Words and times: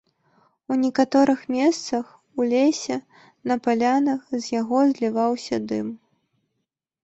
У 0.71 0.77
некаторых 0.83 1.43
месцах, 1.55 2.05
у 2.39 2.49
лесе, 2.55 2.97
на 3.53 3.61
палянах, 3.69 4.19
з 4.37 4.43
яго 4.59 4.79
зліваўся 4.93 5.65
дым. 5.73 5.87